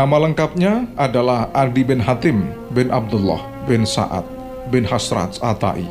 Nama 0.00 0.16
lengkapnya 0.16 0.88
adalah 0.96 1.52
Adi 1.52 1.84
bin 1.84 2.00
Hatim 2.00 2.48
bin 2.72 2.88
Abdullah 2.88 3.44
bin 3.68 3.84
Sa'ad 3.84 4.24
bin 4.72 4.88
Hasrat 4.88 5.36
Atai. 5.44 5.84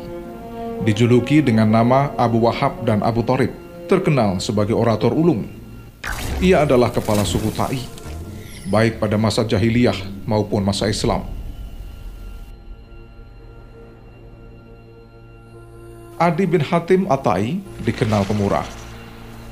Dijuluki 0.82 1.38
dengan 1.38 1.70
nama 1.70 2.10
Abu 2.18 2.42
Wahab 2.42 2.82
dan 2.82 3.06
Abu 3.06 3.22
Torib, 3.22 3.54
terkenal 3.86 4.42
sebagai 4.42 4.74
orator 4.74 5.14
ulung. 5.14 5.46
Ia 6.42 6.66
adalah 6.66 6.90
kepala 6.90 7.22
suku 7.22 7.54
Ta'i, 7.54 7.86
baik 8.66 8.98
pada 8.98 9.14
masa 9.14 9.46
jahiliyah 9.46 10.26
maupun 10.26 10.66
masa 10.66 10.90
Islam. 10.90 11.22
Adi 16.18 16.50
bin 16.50 16.66
Hatim 16.66 17.06
Atai 17.06 17.62
dikenal 17.86 18.26
pemurah. 18.26 18.66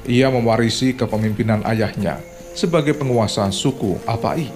Ia 0.03 0.27
mewarisi 0.35 0.99
kepemimpinan 0.99 1.63
ayahnya 1.63 2.19
sebagai 2.59 2.99
penguasa 2.99 3.47
suku 3.55 4.03
Atai. 4.03 4.51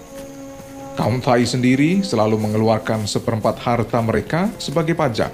Kaum 0.98 1.23
Tai 1.23 1.47
sendiri 1.47 2.02
selalu 2.02 2.34
mengeluarkan 2.34 3.06
seperempat 3.06 3.62
harta 3.62 4.02
mereka 4.02 4.51
sebagai 4.59 4.98
pajak 4.98 5.30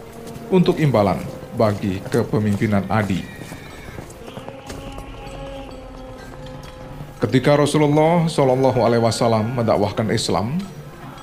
untuk 0.53 0.77
imbalan 0.77 1.17
bagi 1.57 2.05
kepemimpinan 2.13 2.85
Adi. 2.93 3.25
Ketika 7.19 7.59
Rasulullah 7.59 8.29
Shallallahu 8.29 8.79
Alaihi 8.85 9.03
Wasallam 9.03 9.59
mendakwahkan 9.59 10.07
Islam, 10.15 10.61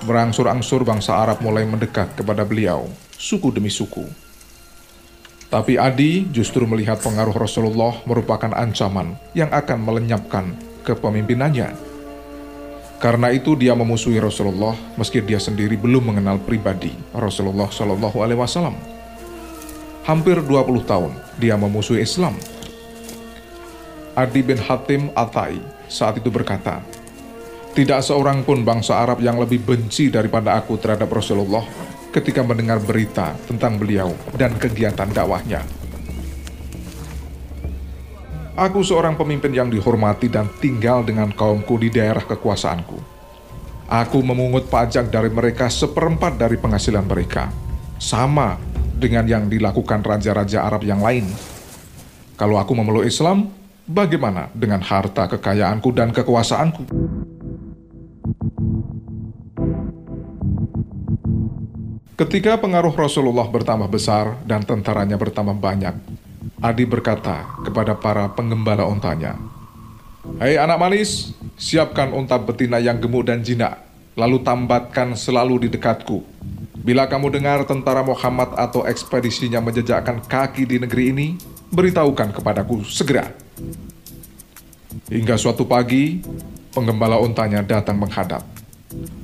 berangsur-angsur 0.04 0.84
bangsa 0.84 1.16
Arab 1.16 1.40
mulai 1.40 1.64
mendekat 1.64 2.12
kepada 2.20 2.44
beliau, 2.44 2.90
suku 3.16 3.54
demi 3.54 3.72
suku. 3.72 4.04
Tapi 5.48 5.80
Adi 5.80 6.28
justru 6.36 6.68
melihat 6.68 7.00
pengaruh 7.00 7.32
Rasulullah 7.32 7.96
merupakan 8.04 8.52
ancaman 8.52 9.16
yang 9.32 9.48
akan 9.56 9.80
melenyapkan 9.88 10.65
kepemimpinannya. 10.86 11.74
Karena 13.02 13.28
itu 13.34 13.58
dia 13.60 13.76
memusuhi 13.76 14.22
Rasulullah 14.22 14.78
meski 14.96 15.20
dia 15.20 15.42
sendiri 15.42 15.76
belum 15.76 16.16
mengenal 16.16 16.40
pribadi 16.40 16.96
Rasulullah 17.12 17.68
Shallallahu 17.68 18.18
Alaihi 18.24 18.40
Wasallam. 18.40 18.78
Hampir 20.06 20.40
20 20.40 20.86
tahun 20.86 21.12
dia 21.42 21.58
memusuhi 21.60 22.06
Islam. 22.06 22.38
Adi 24.16 24.40
bin 24.40 24.56
Hatim 24.56 25.12
Atai 25.12 25.60
saat 25.92 26.16
itu 26.22 26.32
berkata, 26.32 26.80
Tidak 27.76 28.00
seorang 28.00 28.48
pun 28.48 28.64
bangsa 28.64 29.04
Arab 29.04 29.20
yang 29.20 29.36
lebih 29.36 29.60
benci 29.60 30.08
daripada 30.08 30.56
aku 30.56 30.80
terhadap 30.80 31.12
Rasulullah 31.12 31.68
ketika 32.16 32.40
mendengar 32.40 32.80
berita 32.80 33.36
tentang 33.44 33.76
beliau 33.76 34.16
dan 34.40 34.56
kegiatan 34.56 35.12
dakwahnya. 35.12 35.85
Aku 38.56 38.80
seorang 38.88 39.20
pemimpin 39.20 39.52
yang 39.52 39.68
dihormati 39.68 40.32
dan 40.32 40.48
tinggal 40.64 41.04
dengan 41.04 41.28
kaumku 41.28 41.76
di 41.76 41.92
daerah 41.92 42.24
kekuasaanku. 42.24 42.96
Aku 43.92 44.24
memungut 44.24 44.72
pajak 44.72 45.12
dari 45.12 45.28
mereka 45.28 45.68
seperempat 45.68 46.40
dari 46.40 46.56
penghasilan 46.56 47.04
mereka, 47.04 47.52
sama 48.00 48.56
dengan 48.96 49.28
yang 49.28 49.52
dilakukan 49.52 50.00
raja-raja 50.00 50.64
Arab 50.64 50.88
yang 50.88 51.04
lain. 51.04 51.28
Kalau 52.40 52.56
aku 52.56 52.72
memeluk 52.80 53.04
Islam, 53.04 53.52
bagaimana 53.84 54.48
dengan 54.56 54.80
harta 54.80 55.28
kekayaanku 55.28 55.92
dan 55.92 56.16
kekuasaanku? 56.16 56.88
Ketika 62.16 62.56
pengaruh 62.56 62.96
Rasulullah 62.96 63.52
bertambah 63.52 63.92
besar 63.92 64.40
dan 64.48 64.64
tentaranya 64.64 65.20
bertambah 65.20 65.60
banyak, 65.60 66.15
Adi 66.64 66.88
berkata 66.88 67.44
kepada 67.68 67.92
para 68.00 68.32
penggembala 68.32 68.88
untanya, 68.88 69.36
Hei 70.40 70.56
anak 70.56 70.80
manis, 70.80 71.36
siapkan 71.60 72.16
unta 72.16 72.40
betina 72.40 72.80
yang 72.80 72.98
gemuk 72.98 73.28
dan 73.28 73.44
jinak, 73.44 73.84
lalu 74.16 74.40
tambatkan 74.40 75.14
selalu 75.14 75.68
di 75.68 75.76
dekatku. 75.76 76.24
Bila 76.82 77.12
kamu 77.12 77.30
dengar 77.30 77.68
tentara 77.68 78.02
Muhammad 78.02 78.56
atau 78.56 78.88
ekspedisinya 78.88 79.60
menjejakkan 79.60 80.24
kaki 80.24 80.64
di 80.64 80.78
negeri 80.80 81.04
ini, 81.12 81.28
beritahukan 81.76 82.32
kepadaku 82.40 82.88
segera. 82.88 83.30
Hingga 85.12 85.36
suatu 85.36 85.68
pagi, 85.68 86.24
penggembala 86.72 87.20
untanya 87.20 87.62
datang 87.62 88.00
menghadap. 88.00 88.42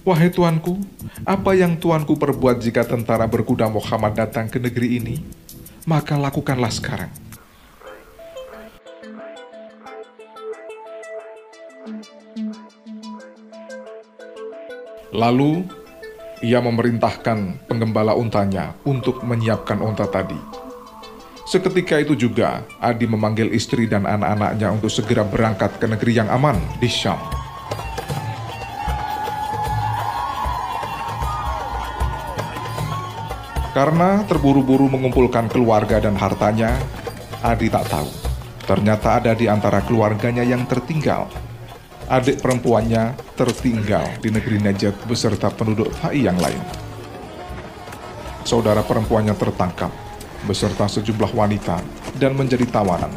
Wahai 0.03 0.27
tuanku, 0.33 0.83
apa 1.23 1.55
yang 1.55 1.79
tuanku 1.79 2.19
perbuat 2.19 2.59
jika 2.59 2.83
tentara 2.83 3.23
berkuda 3.23 3.71
Muhammad 3.71 4.19
datang 4.19 4.51
ke 4.51 4.59
negeri 4.59 4.99
ini? 4.99 5.15
Maka 5.89 6.13
lakukanlah 6.17 6.69
sekarang. 6.69 7.09
Lalu, 15.11 15.67
ia 16.39 16.63
memerintahkan 16.63 17.67
penggembala 17.67 18.15
untanya 18.15 18.73
untuk 18.87 19.21
menyiapkan 19.27 19.83
unta 19.83 20.07
tadi. 20.07 20.39
Seketika 21.43 21.99
itu 21.99 22.15
juga, 22.15 22.63
Adi 22.79 23.11
memanggil 23.11 23.51
istri 23.51 23.83
dan 23.83 24.07
anak-anaknya 24.07 24.71
untuk 24.71 24.87
segera 24.87 25.27
berangkat 25.27 25.75
ke 25.83 25.85
negeri 25.89 26.15
yang 26.15 26.31
aman 26.31 26.55
di 26.79 26.87
Syam. 26.87 27.40
Karena 33.71 34.27
terburu-buru 34.27 34.91
mengumpulkan 34.91 35.47
keluarga 35.47 36.03
dan 36.03 36.19
hartanya, 36.19 36.75
Adi 37.39 37.71
tak 37.71 37.87
tahu. 37.87 38.09
Ternyata 38.67 39.23
ada 39.23 39.31
di 39.31 39.47
antara 39.47 39.79
keluarganya 39.81 40.43
yang 40.43 40.67
tertinggal 40.67 41.31
adik 42.11 42.43
perempuannya 42.43 43.15
tertinggal 43.39 44.03
di 44.19 44.35
negeri 44.35 44.59
Najd 44.59 45.07
beserta 45.07 45.47
penduduk 45.47 45.87
Thai 45.95 46.27
yang 46.27 46.35
lain. 46.35 46.59
Saudara 48.43 48.83
perempuannya 48.83 49.31
tertangkap 49.31 49.95
beserta 50.43 50.91
sejumlah 50.91 51.31
wanita 51.31 51.79
dan 52.19 52.35
menjadi 52.35 52.67
tawanan 52.67 53.15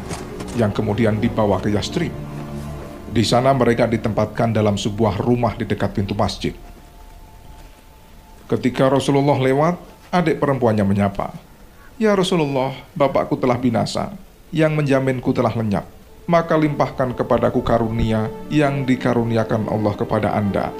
yang 0.55 0.71
kemudian 0.71 1.19
dibawa 1.19 1.59
ke 1.59 1.75
Yastrib. 1.75 2.15
Di 3.11 3.23
sana 3.27 3.51
mereka 3.51 3.83
ditempatkan 3.83 4.55
dalam 4.55 4.79
sebuah 4.79 5.19
rumah 5.19 5.59
di 5.59 5.67
dekat 5.67 5.91
pintu 5.91 6.15
masjid. 6.15 6.55
Ketika 8.47 8.87
Rasulullah 8.87 9.35
lewat, 9.35 9.75
adik 10.15 10.39
perempuannya 10.39 10.87
menyapa, 10.87 11.35
Ya 11.99 12.15
Rasulullah, 12.15 12.75
bapakku 12.95 13.35
telah 13.35 13.59
binasa, 13.59 14.15
yang 14.51 14.71
menjaminku 14.75 15.31
telah 15.35 15.51
lenyap 15.51 15.87
maka 16.25 16.57
limpahkan 16.57 17.13
kepadaku 17.13 17.61
karunia 17.61 18.29
yang 18.49 18.81
dikaruniakan 18.81 19.69
Allah 19.69 19.93
kepada 19.93 20.33
Anda. 20.33 20.73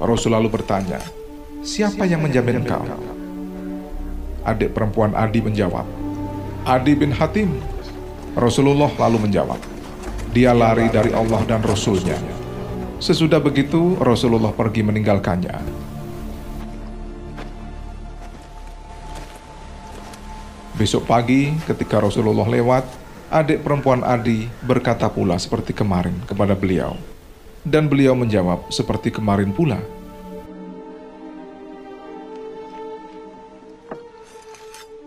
Rasul 0.00 0.32
lalu 0.32 0.48
bertanya, 0.48 1.02
siapa 1.60 2.08
yang 2.08 2.24
menjamin 2.24 2.64
engkau? 2.64 2.84
Adik 4.48 4.72
perempuan 4.72 5.12
Adi 5.12 5.44
menjawab, 5.44 5.84
Adi 6.64 6.92
bin 6.96 7.12
Hatim. 7.12 7.52
Rasulullah 8.38 8.88
lalu 8.96 9.28
menjawab, 9.28 9.60
dia 10.32 10.56
lari 10.56 10.88
dari 10.88 11.12
Allah 11.12 11.42
dan 11.44 11.60
Rasulnya. 11.60 12.16
Sesudah 13.02 13.42
begitu, 13.42 13.98
Rasulullah 14.00 14.54
pergi 14.54 14.86
meninggalkannya. 14.86 15.77
Besok 20.78 21.10
pagi, 21.10 21.50
ketika 21.66 21.98
Rasulullah 21.98 22.46
lewat, 22.46 22.86
adik 23.34 23.66
perempuan 23.66 23.98
Adi 24.06 24.46
berkata 24.62 25.10
pula 25.10 25.34
seperti 25.34 25.74
kemarin 25.74 26.14
kepada 26.22 26.54
beliau. 26.54 26.94
Dan 27.66 27.90
beliau 27.90 28.14
menjawab 28.14 28.70
seperti 28.70 29.10
kemarin 29.10 29.50
pula. 29.50 29.82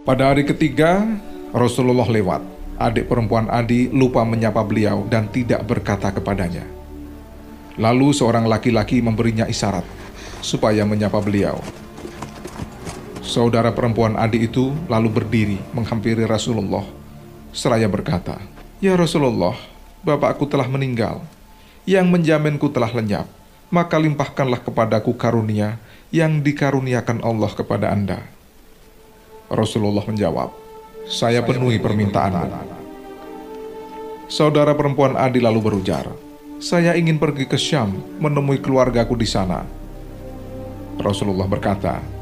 Pada 0.04 0.36
hari 0.36 0.44
ketiga, 0.44 1.08
Rasulullah 1.56 2.12
lewat. 2.12 2.44
Adik 2.76 3.08
perempuan 3.08 3.48
Adi 3.48 3.88
lupa 3.96 4.28
menyapa 4.28 4.68
beliau 4.68 5.08
dan 5.08 5.32
tidak 5.32 5.64
berkata 5.64 6.12
kepadanya. 6.12 6.68
Lalu 7.80 8.12
seorang 8.12 8.44
laki-laki 8.44 9.00
memberinya 9.00 9.48
isyarat 9.48 9.88
supaya 10.44 10.84
menyapa 10.84 11.24
beliau. 11.24 11.64
Saudara 13.22 13.70
perempuan 13.70 14.18
Adi 14.18 14.50
itu 14.50 14.74
lalu 14.90 15.10
berdiri 15.14 15.58
menghampiri 15.78 16.26
Rasulullah 16.26 16.82
seraya 17.54 17.86
berkata, 17.86 18.42
Ya 18.82 18.98
Rasulullah, 18.98 19.54
bapakku 20.02 20.50
telah 20.50 20.66
meninggal, 20.66 21.22
yang 21.86 22.10
menjaminku 22.10 22.72
telah 22.74 22.90
lenyap, 22.90 23.30
maka 23.70 24.02
limpahkanlah 24.02 24.66
kepadaku 24.66 25.14
karunia 25.14 25.78
yang 26.10 26.42
dikaruniakan 26.42 27.22
Allah 27.22 27.52
kepada 27.54 27.94
anda. 27.94 28.26
Rasulullah 29.52 30.04
menjawab, 30.08 30.50
saya 31.06 31.46
penuhi 31.46 31.78
permintaanmu. 31.78 32.82
Saudara 34.32 34.72
perempuan 34.74 35.14
Adi 35.20 35.44
lalu 35.44 35.60
berujar, 35.60 36.08
saya 36.58 36.96
ingin 36.96 37.20
pergi 37.20 37.46
ke 37.46 37.60
Syam 37.60 38.00
menemui 38.18 38.64
keluargaku 38.64 39.14
di 39.20 39.28
sana. 39.28 39.68
Rasulullah 40.96 41.46
berkata, 41.46 42.21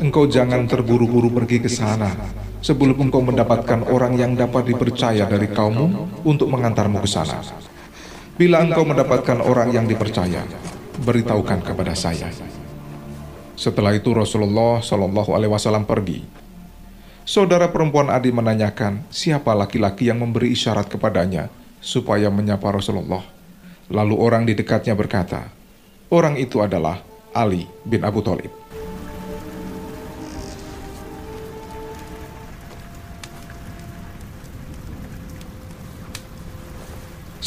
engkau 0.00 0.24
jangan 0.24 0.64
terburu-buru 0.64 1.28
pergi 1.28 1.60
ke 1.60 1.68
sana 1.68 2.08
sebelum 2.64 2.96
engkau 2.96 3.20
mendapatkan 3.20 3.84
orang 3.92 4.16
yang 4.16 4.32
dapat 4.32 4.72
dipercaya 4.72 5.28
dari 5.28 5.48
kaummu 5.52 6.24
untuk 6.24 6.48
mengantarmu 6.48 7.04
ke 7.04 7.08
sana. 7.08 7.44
Bila 8.40 8.64
engkau 8.64 8.88
mendapatkan 8.88 9.44
orang 9.44 9.68
yang 9.76 9.84
dipercaya, 9.84 10.40
beritahukan 11.04 11.60
kepada 11.60 11.92
saya. 11.92 12.32
Setelah 13.60 13.92
itu 13.92 14.16
Rasulullah 14.16 14.80
Shallallahu 14.80 15.36
Alaihi 15.36 15.52
Wasallam 15.52 15.84
pergi. 15.84 16.24
Saudara 17.28 17.68
perempuan 17.68 18.08
Adi 18.08 18.32
menanyakan 18.32 19.04
siapa 19.12 19.52
laki-laki 19.52 20.08
yang 20.08 20.24
memberi 20.24 20.56
isyarat 20.56 20.88
kepadanya 20.88 21.52
supaya 21.84 22.32
menyapa 22.32 22.72
Rasulullah. 22.72 23.20
Lalu 23.92 24.16
orang 24.16 24.48
di 24.48 24.56
dekatnya 24.56 24.96
berkata, 24.96 25.52
orang 26.08 26.40
itu 26.40 26.64
adalah 26.64 27.04
Ali 27.36 27.68
bin 27.84 28.00
Abu 28.00 28.24
Thalib. 28.24 28.69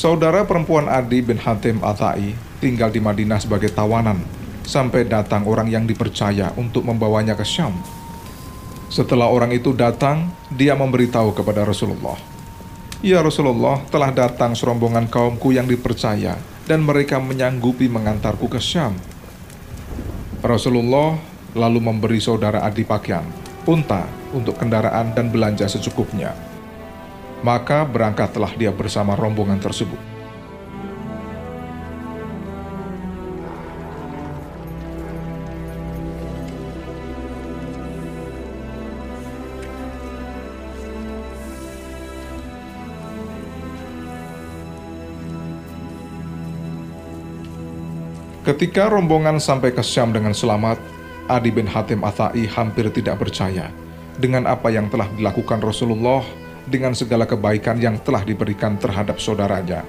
Saudara 0.03 0.43
perempuan 0.43 0.91
Adi 0.91 1.23
bin 1.23 1.39
Hatim 1.39 1.79
Atai 1.79 2.35
tinggal 2.59 2.91
di 2.91 2.99
Madinah 2.99 3.39
sebagai 3.39 3.71
tawanan 3.71 4.19
sampai 4.67 5.07
datang 5.07 5.47
orang 5.47 5.71
yang 5.71 5.87
dipercaya 5.87 6.51
untuk 6.59 6.83
membawanya 6.83 7.39
ke 7.39 7.47
Syam. 7.47 7.71
Setelah 8.91 9.31
orang 9.31 9.55
itu 9.55 9.71
datang, 9.71 10.27
dia 10.51 10.75
memberitahu 10.75 11.31
kepada 11.31 11.63
Rasulullah, 11.63 12.19
"Ya 12.99 13.23
Rasulullah, 13.23 13.79
telah 13.87 14.11
datang 14.11 14.51
serombongan 14.51 15.07
kaumku 15.07 15.55
yang 15.55 15.71
dipercaya 15.71 16.35
dan 16.67 16.83
mereka 16.83 17.23
menyanggupi 17.23 17.87
mengantarku 17.87 18.51
ke 18.51 18.59
Syam." 18.59 18.99
Rasulullah 20.43 21.15
lalu 21.55 21.79
memberi 21.79 22.19
saudara 22.19 22.59
Adi 22.67 22.83
pakaian, 22.83 23.23
unta 23.63 24.03
untuk 24.35 24.59
kendaraan 24.59 25.15
dan 25.15 25.31
belanja 25.31 25.63
secukupnya. 25.71 26.52
Maka 27.43 27.83
berangkatlah 27.83 28.55
dia 28.55 28.71
bersama 28.71 29.19
rombongan 29.19 29.59
tersebut. 29.59 29.99
Ketika 48.43 48.91
rombongan 48.91 49.39
sampai 49.39 49.71
ke 49.71 49.79
Syam 49.79 50.11
dengan 50.11 50.35
selamat, 50.35 50.75
Adi 51.31 51.47
bin 51.47 51.63
Hatim 51.63 52.03
Athai 52.03 52.43
hampir 52.47 52.91
tidak 52.91 53.15
percaya 53.19 53.71
dengan 54.19 54.43
apa 54.43 54.67
yang 54.67 54.91
telah 54.91 55.07
dilakukan 55.15 55.63
Rasulullah 55.63 56.42
dengan 56.67 56.95
segala 56.95 57.27
kebaikan 57.27 57.79
yang 57.79 57.99
telah 58.01 58.23
diberikan 58.23 58.79
terhadap 58.79 59.19
saudaranya. 59.19 59.83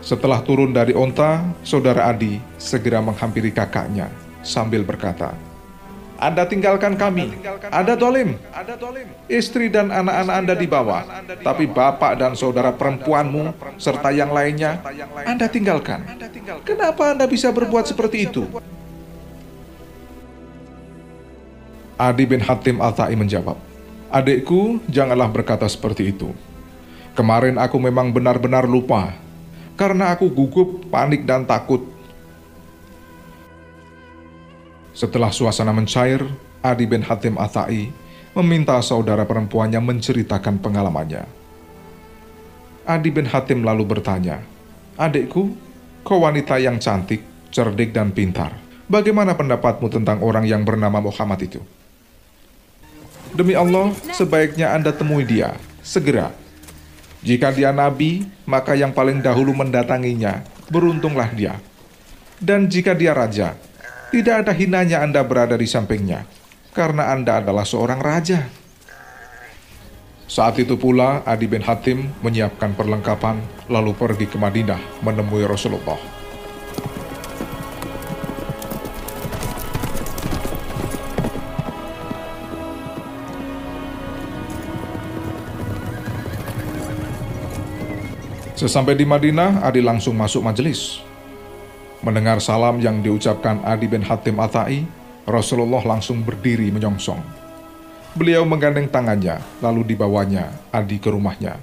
Setelah 0.00 0.40
turun 0.40 0.72
dari 0.72 0.96
onta, 0.96 1.44
saudara 1.60 2.08
Adi 2.08 2.40
segera 2.56 3.04
menghampiri 3.04 3.52
kakaknya 3.52 4.08
sambil 4.40 4.80
berkata, 4.80 5.36
anda 6.20 6.44
tinggalkan 6.44 7.00
kami. 7.00 7.32
Ada 7.72 7.96
tolim. 7.96 8.36
Istri 9.24 9.72
dan 9.72 9.88
anak-anak 9.88 10.34
Anda 10.36 10.54
dibawa. 10.54 10.98
Tapi 11.40 11.64
bapak 11.64 12.12
dan 12.20 12.36
saudara 12.36 12.76
perempuanmu 12.76 13.56
serta 13.80 14.12
yang 14.12 14.28
lainnya 14.28 14.84
Anda 15.24 15.48
tinggalkan. 15.48 16.04
Kenapa 16.68 17.16
Anda 17.16 17.24
bisa 17.24 17.48
berbuat 17.48 17.88
seperti 17.88 18.28
itu? 18.28 18.44
Adi 21.96 22.24
bin 22.28 22.40
Hatim 22.40 22.80
Al-Ta'i 22.80 23.12
menjawab, 23.12 23.56
Adikku, 24.10 24.82
janganlah 24.90 25.30
berkata 25.30 25.70
seperti 25.70 26.10
itu. 26.10 26.34
Kemarin 27.14 27.62
aku 27.62 27.78
memang 27.78 28.10
benar-benar 28.10 28.66
lupa, 28.66 29.14
karena 29.78 30.10
aku 30.10 30.26
gugup, 30.26 30.82
panik, 30.90 31.22
dan 31.22 31.46
takut. 31.46 31.86
Setelah 34.90 35.30
suasana 35.30 35.70
mencair, 35.70 36.26
Adi 36.58 36.90
bin 36.90 37.06
Hatim 37.06 37.38
Atai 37.38 37.94
meminta 38.34 38.74
saudara 38.82 39.22
perempuannya 39.22 39.78
menceritakan 39.78 40.58
pengalamannya. 40.58 41.22
Adi 42.90 43.14
bin 43.14 43.30
Hatim 43.30 43.62
lalu 43.62 43.86
bertanya, 43.86 44.42
Adikku, 44.98 45.54
kau 46.02 46.18
wanita 46.26 46.58
yang 46.58 46.82
cantik, 46.82 47.22
cerdik, 47.54 47.94
dan 47.94 48.10
pintar. 48.10 48.58
Bagaimana 48.90 49.38
pendapatmu 49.38 49.86
tentang 49.86 50.18
orang 50.26 50.50
yang 50.50 50.66
bernama 50.66 50.98
Muhammad 50.98 51.46
itu?' 51.46 51.79
Demi 53.30 53.54
Allah, 53.54 53.94
sebaiknya 54.10 54.74
Anda 54.74 54.90
temui 54.90 55.22
dia, 55.22 55.54
segera. 55.86 56.34
Jika 57.22 57.54
dia 57.54 57.70
nabi, 57.70 58.26
maka 58.48 58.74
yang 58.74 58.90
paling 58.90 59.22
dahulu 59.22 59.54
mendatanginya, 59.54 60.42
beruntunglah 60.72 61.30
dia. 61.30 61.60
Dan 62.40 62.66
jika 62.66 62.96
dia 62.96 63.12
raja, 63.12 63.54
tidak 64.10 64.42
ada 64.46 64.52
hinanya 64.56 65.04
Anda 65.04 65.22
berada 65.22 65.54
di 65.54 65.68
sampingnya, 65.68 66.26
karena 66.74 67.12
Anda 67.12 67.38
adalah 67.38 67.62
seorang 67.62 68.00
raja. 68.02 68.48
Saat 70.30 70.62
itu 70.62 70.78
pula 70.78 71.26
Adi 71.26 71.46
bin 71.50 71.62
Hatim 71.62 72.10
menyiapkan 72.22 72.74
perlengkapan, 72.74 73.42
lalu 73.66 73.94
pergi 73.94 74.26
ke 74.30 74.38
Madinah 74.38 75.02
menemui 75.02 75.42
Rasulullah. 75.42 75.98
Sesampai 88.60 88.92
di 88.92 89.08
Madinah, 89.08 89.64
Adi 89.64 89.80
langsung 89.80 90.12
masuk 90.12 90.44
majelis. 90.44 91.00
Mendengar 92.04 92.44
salam 92.44 92.76
yang 92.76 93.00
diucapkan 93.00 93.56
Adi 93.64 93.88
bin 93.88 94.04
Hatim 94.04 94.36
Atai, 94.36 94.84
Rasulullah 95.24 95.80
langsung 95.80 96.20
berdiri 96.20 96.68
menyongsong. 96.68 97.24
Beliau 98.12 98.44
menggandeng 98.44 98.84
tangannya, 98.84 99.40
lalu 99.64 99.96
dibawanya 99.96 100.52
Adi 100.68 101.00
ke 101.00 101.08
rumahnya. 101.08 101.56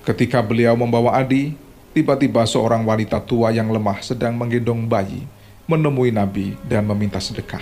Ketika 0.00 0.40
beliau 0.40 0.72
membawa 0.80 1.20
Adi, 1.20 1.52
tiba-tiba 1.92 2.48
seorang 2.48 2.88
wanita 2.88 3.20
tua 3.20 3.52
yang 3.52 3.68
lemah 3.68 4.00
sedang 4.00 4.32
menggendong 4.32 4.88
bayi 4.88 5.28
menemui 5.68 6.08
Nabi 6.08 6.56
dan 6.64 6.88
meminta 6.88 7.20
sedekah. 7.20 7.60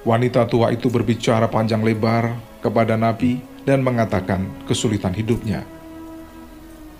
Wanita 0.00 0.48
tua 0.48 0.72
itu 0.72 0.88
berbicara 0.88 1.44
panjang 1.52 1.84
lebar 1.84 2.40
kepada 2.64 2.96
Nabi 2.96 3.36
dan 3.68 3.84
mengatakan 3.84 4.48
kesulitan 4.64 5.12
hidupnya. 5.12 5.73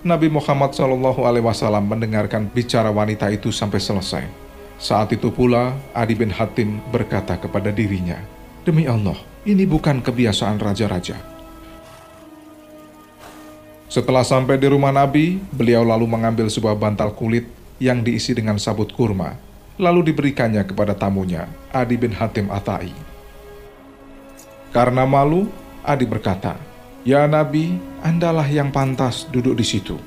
Nabi 0.04 0.28
Muhammad 0.28 0.76
Shallallahu 0.76 1.24
Alaihi 1.24 1.48
Wasallam 1.48 1.88
mendengarkan 1.88 2.44
bicara 2.52 2.92
wanita 2.92 3.32
itu 3.32 3.48
sampai 3.48 3.80
selesai. 3.80 4.28
Saat 4.76 5.16
itu 5.16 5.32
pula 5.32 5.72
Adi 5.96 6.12
bin 6.12 6.28
Hatim 6.28 6.76
berkata 6.92 7.40
kepada 7.40 7.72
dirinya, 7.72 8.20
Demi 8.68 8.84
Allah, 8.84 9.16
ini 9.48 9.64
bukan 9.64 10.04
kebiasaan 10.04 10.60
raja-raja. 10.60 11.16
Setelah 13.88 14.28
sampai 14.28 14.60
di 14.60 14.68
rumah 14.68 14.92
Nabi, 14.92 15.40
beliau 15.56 15.80
lalu 15.80 16.04
mengambil 16.04 16.52
sebuah 16.52 16.76
bantal 16.76 17.16
kulit 17.16 17.48
yang 17.80 18.04
diisi 18.04 18.36
dengan 18.36 18.60
sabut 18.60 18.92
kurma, 18.92 19.40
lalu 19.80 20.12
diberikannya 20.12 20.68
kepada 20.68 20.92
tamunya, 20.92 21.48
Adi 21.72 21.96
bin 21.96 22.12
Hatim 22.12 22.52
Atai. 22.52 22.92
Karena 24.68 25.08
malu, 25.08 25.48
Adi 25.80 26.04
berkata, 26.04 26.73
Ya 27.04 27.28
Nabi, 27.28 27.76
Andalah 28.00 28.48
yang 28.48 28.72
pantas 28.72 29.28
duduk 29.28 29.60
di 29.60 29.64
situ. 29.64 30.00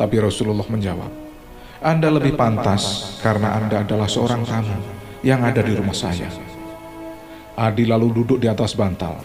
Tapi 0.00 0.16
Rasulullah 0.16 0.64
menjawab, 0.64 1.12
Anda 1.84 2.08
lebih 2.08 2.40
pantas 2.40 3.16
karena 3.20 3.52
Anda 3.60 3.84
adalah 3.84 4.08
seorang 4.08 4.48
tamu 4.48 4.80
yang 5.20 5.44
ada 5.44 5.60
di 5.60 5.76
rumah 5.76 5.92
saya. 5.92 6.32
Adi 7.52 7.84
lalu 7.84 8.16
duduk 8.16 8.40
di 8.40 8.48
atas 8.48 8.72
bantal. 8.72 9.20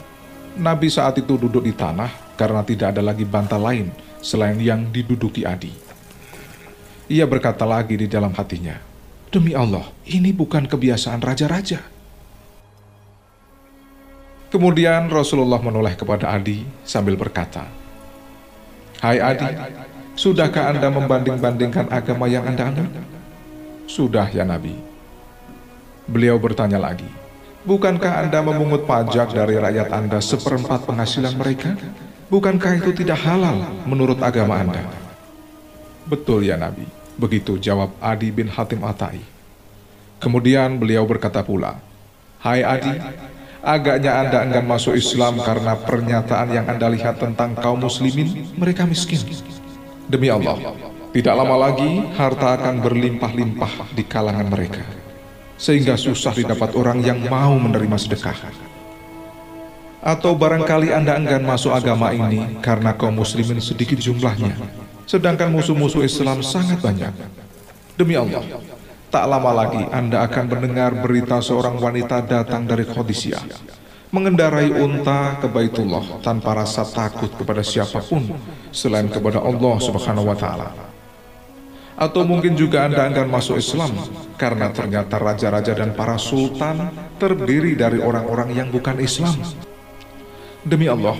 Nabi 0.59 0.91
saat 0.91 1.15
itu 1.15 1.39
duduk 1.39 1.63
di 1.63 1.71
tanah 1.71 2.35
karena 2.35 2.59
tidak 2.67 2.91
ada 2.91 2.99
lagi 2.99 3.23
bantal 3.23 3.63
lain 3.63 3.95
selain 4.19 4.59
yang 4.59 4.91
diduduki 4.91 5.47
Adi. 5.47 5.71
Ia 7.07 7.23
berkata 7.23 7.63
lagi 7.63 7.95
di 7.95 8.11
dalam 8.11 8.35
hatinya, 8.35 8.75
Demi 9.31 9.55
Allah, 9.55 9.87
ini 10.11 10.35
bukan 10.35 10.67
kebiasaan 10.67 11.23
raja-raja. 11.23 11.94
Kemudian 14.53 15.09
Rasulullah 15.09 15.59
menoleh 15.59 15.97
kepada 15.97 16.31
Adi 16.31 16.63
sambil 16.85 17.17
berkata, 17.17 17.65
Hai 19.01 19.19
Adi, 19.19 19.49
sudahkah 20.15 20.71
Anda 20.71 20.87
membanding-bandingkan 20.93 21.91
agama 21.91 22.29
yang 22.29 22.47
Anda 22.47 22.71
anut? 22.71 22.89
Sudah 23.85 24.29
ya 24.31 24.47
Nabi. 24.47 24.77
Beliau 26.05 26.37
bertanya 26.37 26.77
lagi, 26.77 27.09
Bukankah 27.65 28.21
Anda 28.21 28.45
memungut 28.45 28.85
pajak 28.85 29.33
dari 29.33 29.57
rakyat 29.57 29.89
Anda 29.89 30.21
seperempat 30.21 30.85
penghasilan 30.85 31.33
mereka? 31.33 31.73
Bukankah 32.29 32.77
itu 32.77 32.93
tidak 32.93 33.17
halal 33.25 33.81
menurut 33.89 34.21
agama 34.21 34.61
Anda? 34.61 34.85
Betul 36.05 36.45
ya 36.45 36.61
Nabi, 36.61 36.85
begitu 37.17 37.57
jawab 37.57 37.97
Adi 37.97 38.29
bin 38.29 38.53
Hatim 38.53 38.85
Atai. 38.85 39.17
Kemudian 40.21 40.77
beliau 40.77 41.09
berkata 41.09 41.41
pula, 41.41 41.81
Hai 42.37 42.61
Adi, 42.61 42.93
Agaknya 43.65 44.21
Anda 44.21 44.45
enggan 44.45 44.69
masuk 44.69 44.93
Islam 44.93 45.41
karena 45.41 45.73
pernyataan 45.73 46.53
yang 46.53 46.69
Anda 46.69 46.85
lihat 46.85 47.17
tentang 47.17 47.57
kaum 47.57 47.81
muslimin, 47.81 48.53
mereka 48.53 48.85
miskin. 48.85 49.17
Demi 50.05 50.29
Allah, 50.29 50.53
Tidak 51.09 51.33
lama 51.33 51.57
lagi, 51.57 51.97
harta 52.13 52.61
akan 52.61 52.77
berlimpah-limpah 52.85 53.89
di 53.97 54.05
kalangan 54.05 54.45
mereka, 54.45 54.85
sehingga 55.57 55.97
susah 55.97 56.37
didapat 56.37 56.77
orang 56.77 57.01
yang 57.01 57.25
mau 57.25 57.57
menerima 57.57 57.97
sedekah. 57.97 58.37
Atau 60.05 60.37
barangkali 60.37 60.93
Anda 60.93 61.17
enggan 61.17 61.41
masuk 61.41 61.73
agama 61.73 62.13
ini 62.13 62.61
karena 62.61 62.93
kaum 62.93 63.17
muslimin 63.17 63.57
sedikit 63.57 63.97
jumlahnya, 63.97 64.53
sedangkan 65.09 65.49
musuh-musuh 65.49 66.05
Islam 66.05 66.45
sangat 66.45 66.85
banyak. 66.85 67.17
Demi 67.97 68.13
Allah, 68.13 68.45
tak 69.15 69.31
lama 69.31 69.63
lagi 69.63 69.79
Anda 69.95 70.27
akan 70.27 70.43
mendengar 70.51 70.91
berita 70.99 71.39
seorang 71.39 71.79
wanita 71.79 72.19
datang 72.27 72.67
dari 72.67 72.83
Khadisiyah, 72.83 73.47
mengendarai 74.11 74.75
unta 74.75 75.39
ke 75.39 75.47
Baitullah 75.47 76.19
tanpa 76.19 76.51
rasa 76.51 76.83
takut 76.83 77.31
kepada 77.31 77.63
siapa 77.63 78.03
pun 78.03 78.27
selain 78.75 79.07
kepada 79.07 79.39
Allah 79.39 79.79
Subhanahu 79.79 80.27
wa 80.27 80.35
taala. 80.35 80.75
Atau 81.95 82.27
mungkin 82.27 82.59
juga 82.59 82.91
Anda 82.91 83.07
akan 83.07 83.31
masuk 83.31 83.55
Islam 83.55 83.95
karena 84.35 84.67
ternyata 84.75 85.15
raja-raja 85.15 85.71
dan 85.71 85.95
para 85.95 86.19
sultan 86.19 86.91
terdiri 87.15 87.71
dari 87.79 88.03
orang-orang 88.03 88.51
yang 88.51 88.67
bukan 88.67 88.99
Islam. 88.99 89.31
Demi 90.59 90.91
Allah, 90.91 91.15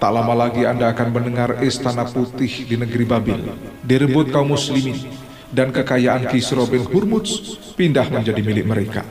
tak 0.00 0.08
lama 0.08 0.32
lagi 0.32 0.64
Anda 0.64 0.88
akan 0.88 1.12
mendengar 1.12 1.60
istana 1.60 2.08
putih 2.08 2.64
di 2.64 2.80
negeri 2.80 3.04
Babil 3.04 3.44
direbut 3.84 4.32
kaum 4.32 4.56
muslimin 4.56 5.25
dan 5.54 5.70
kekayaan 5.70 6.26
Kisra 6.30 6.66
bin 6.66 6.82
Hurmuz 6.82 7.58
pindah 7.78 8.08
menjadi 8.10 8.40
milik 8.42 8.66
mereka. 8.66 9.02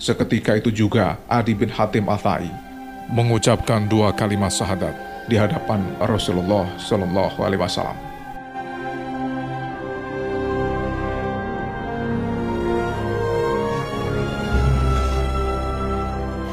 Seketika 0.00 0.56
itu 0.56 0.68
juga 0.68 1.20
Adi 1.28 1.56
bin 1.56 1.72
Hatim 1.72 2.08
Athai 2.08 2.48
mengucapkan 3.12 3.84
dua 3.88 4.12
kalimat 4.12 4.52
syahadat 4.52 4.96
di 5.28 5.36
hadapan 5.36 5.80
Rasulullah 6.04 6.68
Shallallahu 6.76 7.40
Alaihi 7.40 7.60
Wasallam. 7.60 7.98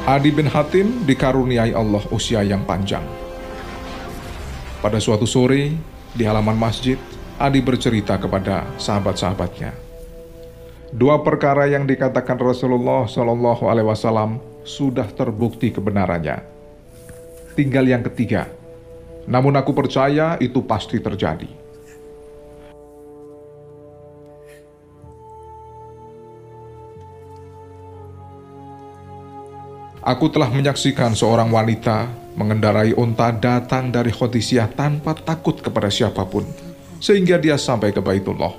Adi 0.02 0.34
bin 0.34 0.50
Hatim 0.50 1.06
dikaruniai 1.06 1.72
Allah 1.72 2.02
usia 2.10 2.42
yang 2.42 2.66
panjang. 2.66 3.06
Pada 4.82 4.98
suatu 4.98 5.30
sore, 5.30 5.78
di 6.12 6.26
halaman 6.26 6.58
masjid, 6.58 6.98
Adi 7.40 7.60
bercerita 7.64 8.20
kepada 8.20 8.68
sahabat-sahabatnya. 8.76 9.72
Dua 10.92 11.24
perkara 11.24 11.64
yang 11.64 11.88
dikatakan 11.88 12.36
Rasulullah 12.36 13.08
Shallallahu 13.08 13.64
Alaihi 13.64 13.88
Wasallam 13.88 14.36
sudah 14.60 15.08
terbukti 15.08 15.72
kebenarannya. 15.72 16.44
Tinggal 17.56 17.88
yang 17.88 18.04
ketiga, 18.04 18.48
namun 19.24 19.56
aku 19.56 19.72
percaya 19.72 20.36
itu 20.40 20.60
pasti 20.64 21.00
terjadi. 21.00 21.48
Aku 30.02 30.26
telah 30.34 30.50
menyaksikan 30.50 31.14
seorang 31.14 31.46
wanita 31.54 32.10
mengendarai 32.34 32.90
unta 32.96 33.30
datang 33.30 33.94
dari 33.94 34.10
Khadisiyah 34.10 34.72
tanpa 34.74 35.14
takut 35.14 35.62
kepada 35.62 35.92
siapa 35.92 36.26
pun, 36.26 36.42
sehingga 37.02 37.42
dia 37.42 37.58
sampai 37.58 37.90
ke 37.90 37.98
Baitullah. 37.98 38.54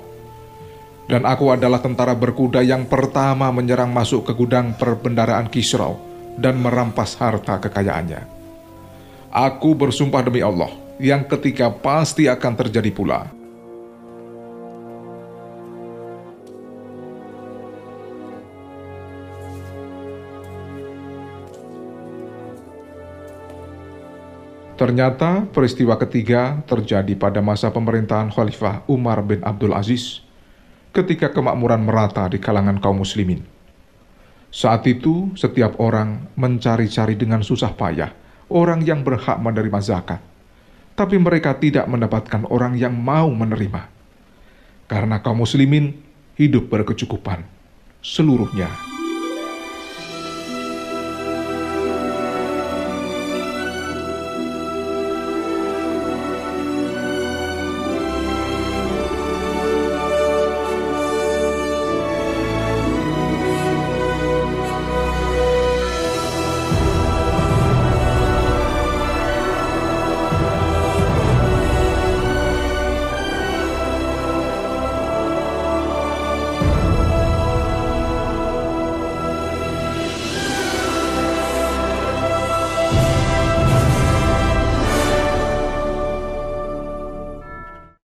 Dan 1.08 1.24
aku 1.24 1.52
adalah 1.52 1.80
tentara 1.80 2.12
berkuda 2.12 2.60
yang 2.60 2.84
pertama 2.84 3.48
menyerang 3.48 3.88
masuk 3.92 4.28
ke 4.28 4.32
gudang 4.36 4.76
perbendaraan 4.76 5.48
Kisra 5.48 5.88
dan 6.36 6.60
merampas 6.60 7.16
harta 7.16 7.56
kekayaannya. 7.60 8.28
Aku 9.32 9.72
bersumpah 9.72 10.22
demi 10.24 10.44
Allah, 10.44 10.70
yang 11.00 11.24
ketiga 11.24 11.72
pasti 11.72 12.28
akan 12.28 12.52
terjadi 12.54 12.92
pula. 12.92 13.43
Ternyata 24.74 25.46
peristiwa 25.54 25.94
ketiga 25.94 26.58
terjadi 26.66 27.14
pada 27.14 27.38
masa 27.38 27.70
pemerintahan 27.70 28.34
Khalifah 28.34 28.82
Umar 28.90 29.22
bin 29.22 29.38
Abdul 29.46 29.70
Aziz 29.70 30.18
ketika 30.90 31.30
kemakmuran 31.30 31.86
merata 31.86 32.26
di 32.26 32.42
kalangan 32.42 32.82
kaum 32.82 32.98
muslimin. 32.98 33.46
Saat 34.50 34.86
itu 34.90 35.30
setiap 35.38 35.78
orang 35.78 36.26
mencari-cari 36.34 37.14
dengan 37.14 37.46
susah 37.46 37.70
payah 37.70 38.10
orang 38.50 38.82
yang 38.82 39.06
berhak 39.06 39.38
menerima 39.38 39.78
zakat. 39.78 40.18
Tapi 40.98 41.22
mereka 41.22 41.54
tidak 41.58 41.86
mendapatkan 41.86 42.42
orang 42.50 42.74
yang 42.74 42.94
mau 42.94 43.30
menerima. 43.30 43.90
Karena 44.90 45.22
kaum 45.22 45.42
muslimin 45.42 45.94
hidup 46.34 46.66
berkecukupan 46.66 47.46
seluruhnya 48.02 48.93